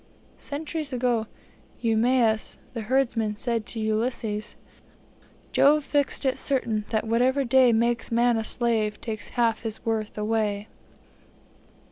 Centuries 0.39 0.91
ago 0.91 1.27
Eumaeus, 1.79 2.57
the 2.73 2.81
herdsman, 2.81 3.35
said 3.35 3.67
to 3.67 3.79
Ulysses: 3.79 4.55
Jove 5.51 5.85
fixed 5.85 6.25
it 6.25 6.39
certain, 6.39 6.85
that 6.89 7.05
whatever 7.05 7.43
day 7.43 7.71
Makes 7.71 8.11
man 8.11 8.35
a 8.35 8.43
slave, 8.43 8.99
takes 8.99 9.29
half 9.37 9.61
his 9.61 9.85
worth 9.85 10.17
away. 10.17 10.67